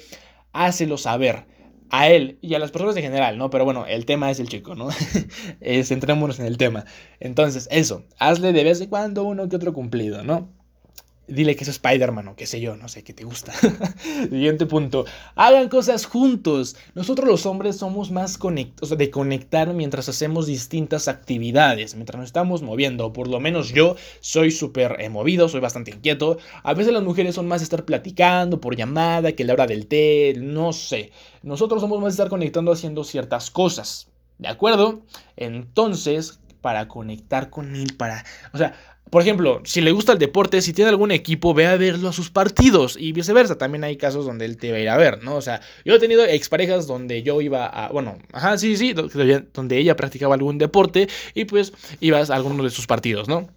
hácelo 0.52 0.98
saber 0.98 1.50
a 1.92 2.08
él 2.08 2.38
y 2.40 2.54
a 2.54 2.58
las 2.58 2.70
personas 2.72 2.96
en 2.96 3.02
general, 3.02 3.36
¿no? 3.36 3.50
Pero 3.50 3.64
bueno, 3.66 3.84
el 3.86 4.06
tema 4.06 4.30
es 4.30 4.40
el 4.40 4.48
chico, 4.48 4.74
¿no? 4.74 4.88
Centrémonos 5.84 6.40
en 6.40 6.46
el 6.46 6.56
tema. 6.56 6.86
Entonces, 7.20 7.68
eso, 7.70 8.04
hazle 8.18 8.52
de 8.54 8.64
vez 8.64 8.80
en 8.80 8.88
cuando 8.88 9.24
uno 9.24 9.48
que 9.48 9.56
otro 9.56 9.74
cumplido, 9.74 10.24
¿no? 10.24 10.48
Dile 11.28 11.54
que 11.54 11.62
es 11.62 11.68
Spider-Man 11.68 12.28
o 12.28 12.36
qué 12.36 12.46
sé 12.46 12.60
yo, 12.60 12.76
no 12.76 12.88
sé, 12.88 13.04
qué 13.04 13.12
te 13.12 13.24
gusta. 13.24 13.52
Siguiente 14.30 14.66
punto. 14.66 15.04
Hagan 15.36 15.68
cosas 15.68 16.04
juntos. 16.04 16.76
Nosotros 16.94 17.28
los 17.28 17.46
hombres 17.46 17.76
somos 17.76 18.10
más 18.10 18.38
conectados, 18.38 18.98
de 18.98 19.10
conectar 19.10 19.72
mientras 19.72 20.08
hacemos 20.08 20.46
distintas 20.46 21.06
actividades, 21.06 21.94
mientras 21.94 22.18
nos 22.18 22.26
estamos 22.26 22.62
moviendo. 22.62 23.12
Por 23.12 23.28
lo 23.28 23.38
menos 23.38 23.72
yo 23.72 23.94
soy 24.20 24.50
súper 24.50 25.08
movido, 25.10 25.48
soy 25.48 25.60
bastante 25.60 25.92
inquieto. 25.92 26.38
A 26.64 26.74
veces 26.74 26.92
las 26.92 27.04
mujeres 27.04 27.36
son 27.36 27.46
más 27.46 27.60
de 27.60 27.64
estar 27.64 27.84
platicando 27.84 28.60
por 28.60 28.76
llamada, 28.76 29.32
que 29.32 29.44
la 29.44 29.52
hora 29.52 29.66
del 29.66 29.86
té, 29.86 30.34
no 30.36 30.72
sé. 30.72 31.12
Nosotros 31.42 31.80
somos 31.80 32.00
más 32.00 32.12
de 32.12 32.22
estar 32.22 32.28
conectando 32.28 32.72
haciendo 32.72 33.04
ciertas 33.04 33.50
cosas. 33.50 34.08
¿De 34.38 34.48
acuerdo? 34.48 35.02
Entonces, 35.36 36.40
para 36.62 36.88
conectar 36.88 37.50
con 37.50 37.76
él, 37.76 37.94
para... 37.96 38.24
O 38.54 38.58
sea, 38.58 38.72
por 39.10 39.20
ejemplo, 39.20 39.60
si 39.64 39.82
le 39.82 39.92
gusta 39.92 40.12
el 40.12 40.18
deporte, 40.18 40.62
si 40.62 40.72
tiene 40.72 40.88
algún 40.88 41.10
equipo, 41.10 41.52
ve 41.52 41.66
a 41.66 41.76
verlo 41.76 42.08
a 42.08 42.14
sus 42.14 42.30
partidos 42.30 42.96
y 42.98 43.12
viceversa. 43.12 43.58
También 43.58 43.84
hay 43.84 43.98
casos 43.98 44.24
donde 44.24 44.46
él 44.46 44.56
te 44.56 44.70
va 44.70 44.78
a 44.78 44.80
ir 44.80 44.88
a 44.88 44.96
ver, 44.96 45.22
¿no? 45.22 45.34
O 45.34 45.42
sea, 45.42 45.60
yo 45.84 45.94
he 45.94 45.98
tenido 45.98 46.24
exparejas 46.24 46.86
donde 46.86 47.22
yo 47.22 47.42
iba 47.42 47.66
a, 47.66 47.92
bueno, 47.92 48.16
ajá, 48.32 48.56
sí, 48.56 48.74
sí, 48.78 48.94
donde 48.94 49.76
ella 49.76 49.96
practicaba 49.96 50.34
algún 50.34 50.56
deporte 50.56 51.08
y 51.34 51.44
pues 51.44 51.74
ibas 52.00 52.30
a 52.30 52.36
alguno 52.36 52.64
de 52.64 52.70
sus 52.70 52.86
partidos, 52.86 53.28
¿no? 53.28 53.50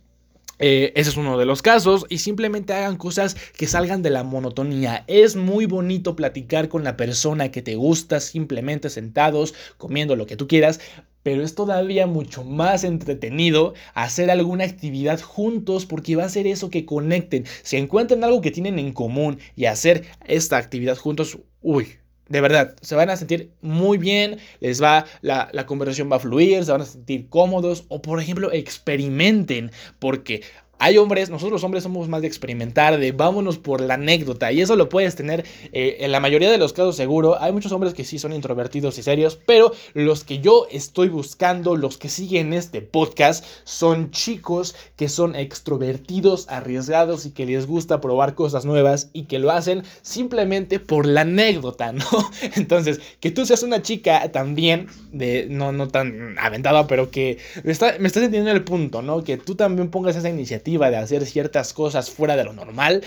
Eh, 0.59 0.93
ese 0.95 1.09
es 1.09 1.17
uno 1.17 1.37
de 1.37 1.45
los 1.45 1.61
casos 1.61 2.05
y 2.09 2.19
simplemente 2.19 2.73
hagan 2.73 2.97
cosas 2.97 3.35
que 3.57 3.67
salgan 3.67 4.01
de 4.01 4.09
la 4.09 4.23
monotonía. 4.23 5.03
Es 5.07 5.35
muy 5.35 5.65
bonito 5.65 6.15
platicar 6.15 6.69
con 6.69 6.83
la 6.83 6.97
persona 6.97 7.51
que 7.51 7.61
te 7.61 7.75
gusta 7.75 8.19
simplemente 8.19 8.89
sentados 8.89 9.53
comiendo 9.77 10.15
lo 10.15 10.25
que 10.25 10.37
tú 10.37 10.47
quieras, 10.47 10.79
pero 11.23 11.43
es 11.43 11.55
todavía 11.55 12.05
mucho 12.05 12.43
más 12.43 12.83
entretenido 12.83 13.73
hacer 13.95 14.29
alguna 14.29 14.63
actividad 14.63 15.19
juntos 15.19 15.85
porque 15.85 16.15
va 16.15 16.25
a 16.25 16.29
ser 16.29 16.45
eso 16.47 16.69
que 16.69 16.85
conecten. 16.85 17.45
Si 17.63 17.77
encuentran 17.77 18.23
algo 18.23 18.41
que 18.41 18.51
tienen 18.51 18.77
en 18.79 18.93
común 18.93 19.39
y 19.55 19.65
hacer 19.65 20.05
esta 20.25 20.57
actividad 20.57 20.97
juntos, 20.97 21.39
uy, 21.61 21.97
de 22.27 22.41
verdad, 22.41 22.75
se 22.81 22.95
van 22.95 23.09
a 23.09 23.17
sentir 23.17 23.51
muy 23.61 23.97
bien, 23.97 24.39
les 24.59 24.81
va, 24.81 25.05
la, 25.21 25.49
la, 25.51 25.65
conversación 25.65 26.11
va 26.11 26.15
a 26.15 26.19
fluir, 26.19 26.65
se 26.65 26.71
van 26.71 26.81
a 26.81 26.85
sentir 26.85 27.29
cómodos 27.29 27.85
o 27.89 28.01
por 28.01 28.19
ejemplo 28.19 28.51
experimenten, 28.51 29.71
porque 29.99 30.41
hay 30.77 30.97
hombres, 30.97 31.29
nosotros 31.29 31.53
los 31.53 31.63
hombres 31.63 31.83
somos 31.83 32.09
más 32.09 32.21
de 32.21 32.27
experimentar, 32.27 32.97
de 32.97 33.11
vámonos 33.11 33.57
por 33.57 33.81
la 33.81 33.93
anécdota, 33.93 34.51
y 34.51 34.61
eso 34.61 34.75
lo 34.75 34.89
puedes 34.89 35.15
tener 35.15 35.45
eh, 35.71 35.97
en 36.01 36.11
la 36.11 36.19
mayoría 36.19 36.51
de 36.51 36.57
los 36.57 36.73
casos 36.73 36.95
seguro. 36.95 37.41
Hay 37.41 37.51
muchos 37.51 37.71
hombres 37.71 37.93
que 37.93 38.03
sí 38.03 38.19
son 38.19 38.33
introvertidos 38.33 38.97
y 38.97 39.03
serios, 39.03 39.39
pero 39.45 39.71
los 39.93 40.23
que 40.23 40.39
yo 40.39 40.67
estoy 40.69 41.07
buscando, 41.09 41.75
los 41.75 41.97
que 41.97 42.09
siguen 42.09 42.53
este 42.53 42.81
podcast, 42.81 43.45
son 43.63 44.11
chicos 44.11 44.75
que 44.97 45.07
son 45.07 45.35
extrovertidos, 45.35 46.47
arriesgados 46.49 47.25
y 47.25 47.31
que 47.31 47.45
les 47.45 47.67
gusta 47.67 48.01
probar 48.01 48.35
cosas 48.35 48.65
nuevas 48.65 49.09
y 49.13 49.23
que 49.23 49.39
lo 49.39 49.51
hacen 49.51 49.83
simplemente 50.01 50.79
por 50.79 51.05
la 51.05 51.21
anécdota, 51.21 51.93
¿no? 51.93 52.05
Entonces, 52.55 52.99
que 53.19 53.31
tú 53.31 53.45
seas 53.45 53.63
una 53.63 53.81
chica 53.81 54.31
también, 54.31 54.87
de 55.11 55.47
no, 55.49 55.71
no 55.71 55.87
tan 55.87 56.37
aventada, 56.37 56.87
pero 56.87 57.11
que 57.11 57.37
me, 57.63 57.71
está, 57.71 57.95
me 57.99 58.07
estás 58.07 58.23
entendiendo 58.23 58.51
el 58.51 58.63
punto, 58.63 59.01
¿no? 59.01 59.23
Que 59.23 59.37
tú 59.37 59.55
también 59.55 59.89
pongas 59.89 60.15
esa 60.15 60.29
iniciativa 60.29 60.64
de 60.65 60.97
hacer 60.97 61.25
ciertas 61.25 61.73
cosas 61.73 62.09
fuera 62.09 62.35
de 62.35 62.43
lo 62.43 62.53
normal, 62.53 63.03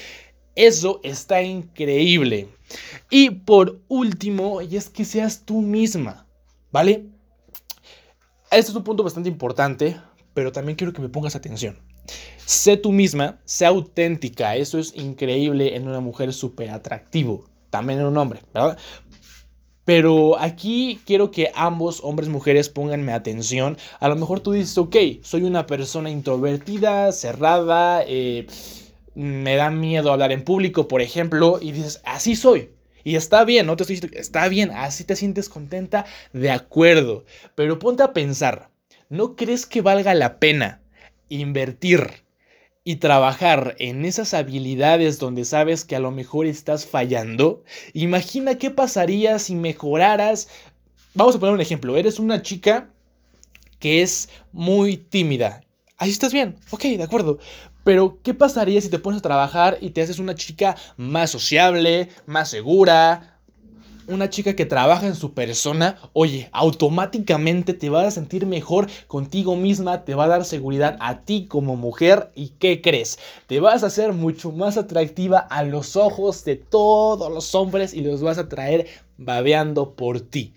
eso 0.55 1.01
está 1.03 1.43
increíble. 1.43 2.49
Y 3.11 3.31
por 3.31 3.81
último, 3.89 4.63
y 4.63 4.77
es 4.77 4.89
que 4.89 5.05
seas 5.05 5.45
tú 5.45 5.61
misma, 5.61 6.27
¿vale? 6.71 7.07
Este 8.51 8.71
es 8.71 8.77
un 8.77 8.85
punto 8.85 9.03
bastante 9.03 9.29
importante, 9.29 9.97
pero 10.35 10.53
también 10.53 10.77
quiero 10.77 10.93
que 10.93 11.03
me 11.03 11.09
pongas 11.09 11.37
atención. 11.37 11.79
Sé 12.45 12.77
tú 12.77 12.93
misma, 12.93 13.41
sé 13.45 13.67
auténtica. 13.67 14.57
Eso 14.57 14.79
es 14.79 14.95
increíble 14.97 15.77
en 15.77 15.87
una 15.87 16.01
mujer 16.01 16.33
súper 16.33 16.71
atractivo. 16.71 17.45
También 17.71 17.99
en 17.99 18.07
un 18.07 18.17
hombre, 18.17 18.41
¿verdad? 18.55 18.79
Pero 19.89 20.39
aquí 20.39 21.01
quiero 21.07 21.31
que 21.31 21.51
ambos, 21.55 22.01
hombres 22.05 22.29
mujeres, 22.29 22.69
pónganme 22.69 23.15
atención. 23.15 23.79
A 24.01 24.11
lo 24.11 24.17
mejor 24.17 24.41
tú 24.41 24.53
dices, 24.53 24.77
ok, 24.77 24.95
soy 25.23 25.45
una 25.45 25.65
persona 25.65 26.11
introvertida, 26.11 27.11
cerrada, 27.11 28.05
eh, 28.07 28.47
me 29.15 29.57
da 29.57 29.71
miedo 29.71 30.13
hablar 30.13 30.31
en 30.31 30.45
público, 30.45 30.89
por 30.89 31.01
ejemplo, 31.01 31.59
y 31.63 31.73
dices, 31.73 32.03
así 32.05 32.37
soy. 32.37 32.69
Y 33.03 33.17
está 33.17 33.47
bien, 33.47 33.65
no 33.65 33.77
te 33.79 33.85
estoy 33.85 33.97
diciendo, 33.97 34.19
está 34.19 34.47
bien, 34.49 34.73
así 34.73 35.05
te 35.05 35.17
sientes 35.17 35.49
contenta, 35.49 36.05
de 36.35 36.51
acuerdo. 36.51 37.25
Pero 37.55 37.79
ponte 37.79 38.03
a 38.03 38.13
pensar, 38.13 38.69
¿no 39.09 39.37
crees 39.37 39.65
que 39.65 39.81
valga 39.81 40.13
la 40.13 40.39
pena 40.39 40.83
invertir 41.31 42.28
y 42.89 42.97
trabajar 42.97 43.77
en 43.81 44.07
esas 44.07 44.33
habilidades 44.33 45.19
donde 45.19 45.45
sabes 45.45 45.85
que 45.85 45.95
a 45.95 46.01
lo 46.01 46.11
mejor 46.11 46.47
estás 46.47 46.87
fallando, 46.87 47.63
imagina 47.93 48.55
qué 48.55 48.71
pasaría 48.71 49.39
si 49.39 49.55
mejoraras. 49.57 50.49
Vamos 51.13 51.37
a 51.37 51.39
poner 51.39 51.55
un 51.55 51.61
ejemplo, 51.61 51.99
eres 51.99 52.19
una 52.19 52.41
chica 52.41 52.89
que 53.79 54.01
es 54.01 54.31
muy 54.53 54.97
tímida. 54.97 55.61
Ahí 55.99 56.09
estás 56.09 56.33
bien, 56.33 56.57
ok, 56.71 56.85
de 56.85 57.03
acuerdo. 57.03 57.39
Pero, 57.85 58.21
¿qué 58.23 58.33
pasaría 58.33 58.81
si 58.81 58.89
te 58.89 58.99
pones 58.99 59.19
a 59.19 59.23
trabajar 59.23 59.77
y 59.83 59.91
te 59.91 60.01
haces 60.01 60.19
una 60.19 60.35
chica 60.35 60.75
más 60.97 61.29
sociable, 61.29 62.09
más 62.25 62.49
segura, 62.49 63.38
una 64.09 64.31
chica 64.31 64.57
que 64.57 64.67
trabaja 64.67 65.07
en 65.07 65.15
su 65.15 65.35
persona, 65.35 65.99
oye, 66.13 66.49
automáticamente 66.53 67.75
te 67.75 67.91
vas 67.91 68.07
a 68.07 68.11
sentir 68.11 68.47
mejor 68.47 68.89
contigo 69.07 69.55
misma, 69.57 70.05
te 70.05 70.15
va 70.15 70.25
a 70.25 70.29
dar 70.29 70.45
seguridad 70.45 70.97
a 71.01 71.21
ti 71.21 71.47
como 71.47 71.77
mujer 71.77 72.31
y 72.35 72.49
¿qué 72.59 72.81
crees? 72.81 73.19
Te 73.47 73.61
vas 73.61 73.85
a 73.85 73.89
hacer 73.89 74.13
mucho 74.13 74.51
más 74.51 74.77
atractiva 74.77 75.39
a 75.39 75.63
los 75.63 75.97
ojos 75.97 76.45
de 76.45 76.57
todos 76.57 77.33
los 77.33 77.55
hombres 77.55 77.95
y 77.95 78.01
los 78.01 78.23
vas 78.23 78.39
a 78.39 78.49
traer 78.49 78.87
babeando 79.17 79.95
por 79.95 80.21
ti. 80.21 80.55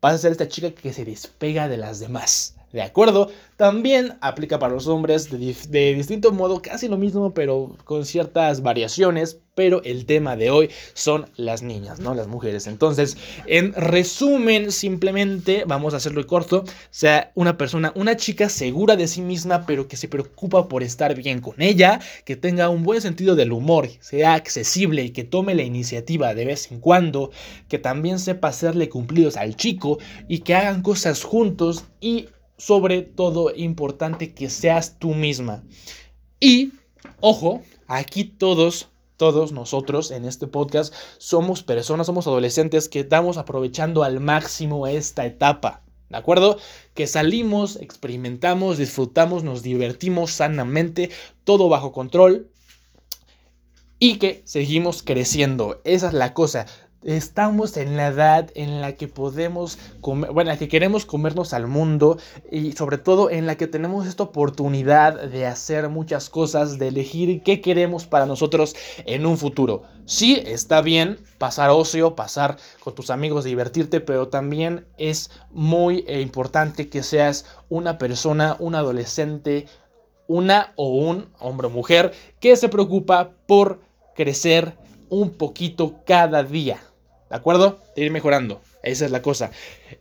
Vas 0.00 0.14
a 0.14 0.18
ser 0.18 0.32
esta 0.32 0.48
chica 0.48 0.70
que 0.70 0.92
se 0.92 1.04
despega 1.04 1.68
de 1.68 1.76
las 1.76 2.00
demás. 2.00 2.56
¿De 2.72 2.80
acuerdo? 2.80 3.30
También 3.56 4.14
aplica 4.22 4.58
para 4.58 4.72
los 4.72 4.86
hombres 4.86 5.30
de, 5.30 5.94
distinto 5.94 6.32
modo, 6.32 6.62
casi 6.62 6.88
lo 6.88 6.96
mismo, 6.96 7.34
pero 7.34 7.76
con 7.84 8.06
ciertas 8.06 8.62
variaciones. 8.62 9.38
Pero 9.54 9.82
el 9.84 10.06
tema 10.06 10.34
de 10.34 10.50
hoy 10.50 10.70
son 10.94 11.26
las 11.36 11.60
niñas, 11.60 12.00
¿no? 12.00 12.14
Las 12.14 12.26
mujeres. 12.26 12.66
Entonces, 12.66 13.18
en 13.44 13.74
resumen, 13.74 14.72
simplemente, 14.72 15.64
vamos 15.66 15.92
a 15.92 15.98
hacerlo 15.98 16.26
corto, 16.26 16.64
sea 16.88 17.32
una 17.34 17.58
persona, 17.58 17.92
una 17.94 18.16
chica 18.16 18.48
segura 18.48 18.96
de 18.96 19.06
sí 19.06 19.20
misma, 19.20 19.66
pero 19.66 19.88
que 19.88 19.98
se 19.98 20.08
preocupa 20.08 20.68
por 20.68 20.82
estar 20.82 21.14
bien 21.14 21.42
con 21.42 21.60
ella, 21.60 22.00
que 22.24 22.34
tenga 22.34 22.70
un 22.70 22.82
buen 22.82 23.02
sentido 23.02 23.36
del 23.36 23.52
humor, 23.52 23.90
sea 24.00 24.32
accesible 24.32 25.04
y 25.04 25.10
que 25.10 25.24
tome 25.24 25.54
la 25.54 25.64
iniciativa 25.64 26.32
de 26.32 26.46
vez 26.46 26.72
en 26.72 26.80
cuando, 26.80 27.30
que 27.68 27.78
también 27.78 28.18
sepa 28.18 28.48
hacerle 28.48 28.88
cumplidos 28.88 29.36
al 29.36 29.56
chico 29.56 29.98
y 30.28 30.38
que 30.38 30.54
hagan 30.54 30.80
cosas 30.80 31.24
juntos 31.24 31.84
y 32.00 32.28
sobre 32.56 33.02
todo 33.02 33.54
importante 33.54 34.34
que 34.34 34.50
seas 34.50 34.98
tú 34.98 35.14
misma. 35.14 35.64
Y, 36.40 36.72
ojo, 37.20 37.62
aquí 37.86 38.24
todos, 38.24 38.88
todos 39.16 39.52
nosotros 39.52 40.10
en 40.10 40.24
este 40.24 40.46
podcast 40.46 40.94
somos 41.18 41.62
personas, 41.62 42.06
somos 42.06 42.26
adolescentes 42.26 42.88
que 42.88 43.00
estamos 43.00 43.36
aprovechando 43.36 44.02
al 44.04 44.20
máximo 44.20 44.86
esta 44.86 45.26
etapa. 45.26 45.82
¿De 46.08 46.18
acuerdo? 46.18 46.58
Que 46.94 47.06
salimos, 47.06 47.76
experimentamos, 47.76 48.76
disfrutamos, 48.76 49.44
nos 49.44 49.62
divertimos 49.62 50.30
sanamente, 50.30 51.10
todo 51.44 51.70
bajo 51.70 51.92
control 51.92 52.50
y 53.98 54.18
que 54.18 54.42
seguimos 54.44 55.02
creciendo. 55.02 55.80
Esa 55.84 56.08
es 56.08 56.12
la 56.12 56.34
cosa 56.34 56.66
estamos 57.04 57.76
en 57.76 57.96
la 57.96 58.08
edad 58.08 58.50
en 58.54 58.80
la 58.80 58.92
que 58.92 59.08
podemos 59.08 59.78
comer, 60.00 60.30
bueno, 60.32 60.50
en 60.50 60.54
la 60.54 60.58
que 60.58 60.68
queremos 60.68 61.04
comernos 61.04 61.52
al 61.52 61.66
mundo 61.66 62.18
y 62.50 62.72
sobre 62.72 62.98
todo 62.98 63.30
en 63.30 63.46
la 63.46 63.56
que 63.56 63.66
tenemos 63.66 64.06
esta 64.06 64.22
oportunidad 64.22 65.20
de 65.28 65.46
hacer 65.46 65.88
muchas 65.88 66.30
cosas, 66.30 66.78
de 66.78 66.88
elegir 66.88 67.42
qué 67.42 67.60
queremos 67.60 68.06
para 68.06 68.26
nosotros 68.26 68.74
en 69.04 69.26
un 69.26 69.38
futuro. 69.38 69.82
Sí, 70.04 70.42
está 70.46 70.80
bien 70.80 71.18
pasar 71.38 71.70
ocio, 71.70 72.14
pasar 72.14 72.56
con 72.80 72.94
tus 72.94 73.10
amigos, 73.10 73.44
divertirte, 73.44 74.00
pero 74.00 74.28
también 74.28 74.86
es 74.98 75.30
muy 75.50 76.04
eh, 76.06 76.20
importante 76.20 76.88
que 76.88 77.02
seas 77.02 77.46
una 77.68 77.98
persona, 77.98 78.56
un 78.58 78.74
adolescente, 78.74 79.66
una 80.26 80.72
o 80.76 80.88
un 80.88 81.28
hombre 81.38 81.66
o 81.66 81.70
mujer 81.70 82.12
que 82.40 82.56
se 82.56 82.68
preocupa 82.68 83.32
por 83.46 83.80
crecer 84.14 84.76
un 85.08 85.30
poquito 85.30 86.00
cada 86.06 86.42
día. 86.42 86.80
¿De 87.32 87.38
acuerdo? 87.38 87.78
Ir 87.96 88.10
mejorando. 88.10 88.60
Esa 88.82 89.06
es 89.06 89.10
la 89.10 89.22
cosa. 89.22 89.52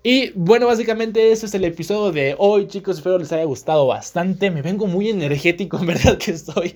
Y 0.04 0.32
bueno, 0.32 0.68
básicamente 0.68 1.32
ese 1.32 1.46
es 1.46 1.54
el 1.54 1.64
episodio 1.64 2.12
de 2.12 2.36
hoy, 2.38 2.68
chicos. 2.68 2.98
Espero 2.98 3.18
les 3.18 3.32
haya 3.32 3.46
gustado 3.46 3.88
bastante. 3.88 4.52
Me 4.52 4.62
vengo 4.62 4.86
muy 4.86 5.10
energético, 5.10 5.78
en 5.80 5.86
verdad 5.86 6.18
que 6.18 6.32
estoy. 6.32 6.76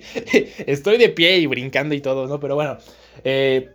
estoy 0.66 0.96
de 0.96 1.10
pie 1.10 1.36
y 1.40 1.46
brincando 1.46 1.94
y 1.94 2.00
todo, 2.00 2.26
¿no? 2.26 2.40
Pero 2.40 2.54
bueno. 2.54 2.78
Eh, 3.22 3.68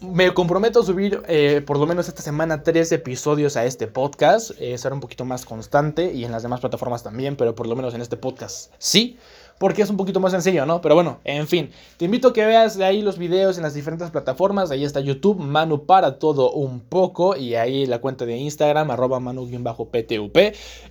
me 0.00 0.32
comprometo 0.32 0.80
a 0.80 0.82
subir 0.82 1.22
eh, 1.28 1.62
por 1.64 1.78
lo 1.78 1.86
menos 1.86 2.08
esta 2.08 2.22
semana 2.22 2.62
tres 2.62 2.90
episodios 2.90 3.58
a 3.58 3.66
este 3.66 3.86
podcast. 3.86 4.52
Eh, 4.60 4.78
ser 4.78 4.94
un 4.94 5.00
poquito 5.00 5.26
más 5.26 5.44
constante 5.44 6.10
y 6.10 6.24
en 6.24 6.32
las 6.32 6.42
demás 6.42 6.60
plataformas 6.60 7.02
también, 7.02 7.36
pero 7.36 7.54
por 7.54 7.66
lo 7.66 7.76
menos 7.76 7.92
en 7.92 8.00
este 8.00 8.16
podcast 8.16 8.72
sí 8.78 9.18
porque 9.62 9.82
es 9.82 9.90
un 9.90 9.96
poquito 9.96 10.18
más 10.18 10.32
sencillo, 10.32 10.66
¿no? 10.66 10.80
Pero 10.80 10.96
bueno, 10.96 11.20
en 11.22 11.46
fin, 11.46 11.70
te 11.96 12.06
invito 12.06 12.26
a 12.26 12.32
que 12.32 12.44
veas 12.44 12.76
de 12.76 12.84
ahí 12.84 13.00
los 13.00 13.16
videos 13.16 13.58
en 13.58 13.62
las 13.62 13.74
diferentes 13.74 14.10
plataformas. 14.10 14.72
Ahí 14.72 14.82
está 14.82 14.98
YouTube, 14.98 15.38
Manu 15.38 15.86
para 15.86 16.18
todo 16.18 16.50
un 16.50 16.80
poco. 16.80 17.36
Y 17.36 17.54
ahí 17.54 17.86
la 17.86 18.00
cuenta 18.00 18.26
de 18.26 18.36
Instagram, 18.36 18.90
arroba 18.90 19.20
manu-ptup. 19.20 20.36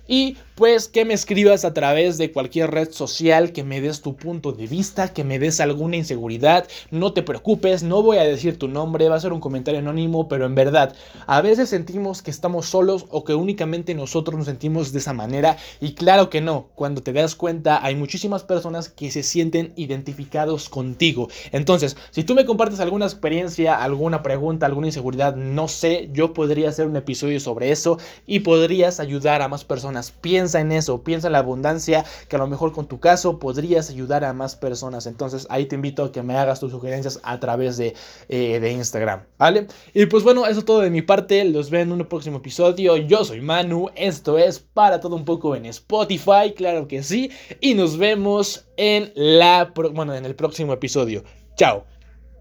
Y 0.08 0.38
pues 0.62 0.86
que 0.86 1.04
me 1.04 1.12
escribas 1.12 1.64
a 1.64 1.74
través 1.74 2.18
de 2.18 2.30
cualquier 2.30 2.70
red 2.70 2.92
social, 2.92 3.50
que 3.50 3.64
me 3.64 3.80
des 3.80 4.00
tu 4.00 4.14
punto 4.14 4.52
de 4.52 4.68
vista, 4.68 5.12
que 5.12 5.24
me 5.24 5.40
des 5.40 5.58
alguna 5.58 5.96
inseguridad. 5.96 6.68
No 6.92 7.12
te 7.12 7.24
preocupes, 7.24 7.82
no 7.82 8.00
voy 8.00 8.18
a 8.18 8.22
decir 8.22 8.60
tu 8.60 8.68
nombre, 8.68 9.08
va 9.08 9.16
a 9.16 9.20
ser 9.20 9.32
un 9.32 9.40
comentario 9.40 9.80
anónimo, 9.80 10.28
pero 10.28 10.46
en 10.46 10.54
verdad, 10.54 10.94
a 11.26 11.40
veces 11.40 11.68
sentimos 11.68 12.22
que 12.22 12.30
estamos 12.30 12.66
solos 12.66 13.06
o 13.10 13.24
que 13.24 13.34
únicamente 13.34 13.92
nosotros 13.96 14.38
nos 14.38 14.46
sentimos 14.46 14.92
de 14.92 15.00
esa 15.00 15.12
manera. 15.12 15.56
Y 15.80 15.94
claro 15.94 16.30
que 16.30 16.40
no, 16.40 16.68
cuando 16.76 17.02
te 17.02 17.12
das 17.12 17.34
cuenta 17.34 17.84
hay 17.84 17.96
muchísimas 17.96 18.44
personas 18.44 18.88
que 18.88 19.10
se 19.10 19.24
sienten 19.24 19.72
identificados 19.74 20.68
contigo. 20.68 21.28
Entonces, 21.50 21.96
si 22.12 22.22
tú 22.22 22.36
me 22.36 22.44
compartes 22.44 22.78
alguna 22.78 23.06
experiencia, 23.06 23.82
alguna 23.82 24.22
pregunta, 24.22 24.66
alguna 24.66 24.86
inseguridad, 24.86 25.34
no 25.34 25.66
sé, 25.66 26.08
yo 26.12 26.32
podría 26.32 26.68
hacer 26.68 26.86
un 26.86 26.94
episodio 26.94 27.40
sobre 27.40 27.72
eso 27.72 27.98
y 28.28 28.38
podrías 28.38 29.00
ayudar 29.00 29.42
a 29.42 29.48
más 29.48 29.64
personas. 29.64 30.12
Piensa 30.12 30.51
en 30.60 30.72
eso, 30.72 31.02
piensa 31.02 31.28
en 31.28 31.32
la 31.32 31.38
abundancia, 31.38 32.04
que 32.28 32.36
a 32.36 32.38
lo 32.38 32.46
mejor 32.46 32.72
con 32.72 32.86
tu 32.86 33.00
caso 33.00 33.38
podrías 33.38 33.90
ayudar 33.90 34.24
a 34.24 34.32
más 34.32 34.56
personas. 34.56 35.06
Entonces, 35.06 35.46
ahí 35.50 35.66
te 35.66 35.74
invito 35.74 36.04
a 36.04 36.12
que 36.12 36.22
me 36.22 36.36
hagas 36.36 36.60
tus 36.60 36.72
sugerencias 36.72 37.20
a 37.22 37.40
través 37.40 37.76
de, 37.76 37.94
eh, 38.28 38.60
de 38.60 38.72
Instagram, 38.72 39.22
¿vale? 39.38 39.66
Y 39.94 40.06
pues 40.06 40.24
bueno, 40.24 40.46
eso 40.46 40.60
es 40.60 40.64
todo 40.64 40.80
de 40.80 40.90
mi 40.90 41.02
parte. 41.02 41.44
Los 41.44 41.70
veo 41.70 41.82
en 41.82 41.92
un 41.92 42.04
próximo 42.06 42.38
episodio. 42.38 42.96
Yo 42.96 43.24
soy 43.24 43.40
Manu, 43.40 43.88
esto 43.94 44.38
es 44.38 44.58
para 44.58 45.00
todo 45.00 45.16
un 45.16 45.24
poco 45.24 45.56
en 45.56 45.66
Spotify, 45.66 46.52
claro 46.56 46.88
que 46.88 47.02
sí. 47.02 47.30
Y 47.60 47.74
nos 47.74 47.98
vemos 47.98 48.66
en 48.76 49.12
la 49.14 49.72
bueno, 49.92 50.14
en 50.14 50.24
el 50.24 50.34
próximo 50.34 50.72
episodio. 50.72 51.24
Chao. 51.56 51.91